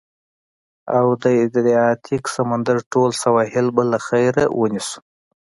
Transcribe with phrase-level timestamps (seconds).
[0.97, 4.99] او د ادریاتیک سمندر ټول سواحل به له خیره، ونیسو.